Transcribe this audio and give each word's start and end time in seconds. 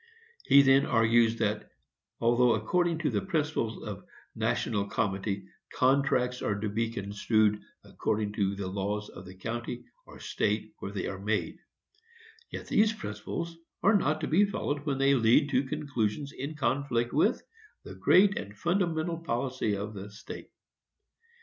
He 0.47 0.63
then 0.63 0.87
argues 0.87 1.35
that, 1.35 1.69
although 2.19 2.55
according 2.55 2.97
to 3.05 3.21
principles 3.21 3.83
of 3.83 4.03
national 4.33 4.87
comity 4.87 5.45
"contracts 5.71 6.41
are 6.41 6.59
to 6.59 6.69
be 6.69 6.89
construed 6.89 7.61
according 7.83 8.33
to 8.33 8.55
the 8.55 8.65
laws 8.67 9.09
of 9.09 9.27
the 9.27 9.35
country 9.35 9.83
or 10.07 10.19
state 10.19 10.73
where 10.79 10.91
they 10.91 11.05
are 11.05 11.19
made," 11.19 11.59
yet 12.49 12.65
these 12.65 12.93
principles 12.93 13.55
are 13.83 13.95
not 13.95 14.21
to 14.21 14.27
be 14.27 14.43
followed 14.43 14.87
when 14.87 14.97
they 14.97 15.13
lead 15.13 15.49
to 15.51 15.65
conclusions 15.65 16.31
in 16.31 16.55
conflict 16.55 17.13
with 17.13 17.43
"the 17.83 17.93
great 17.93 18.39
and 18.39 18.57
fundamental 18.57 19.19
policy 19.19 19.75
of 19.77 19.93
the 19.93 20.09
state." 20.09 20.49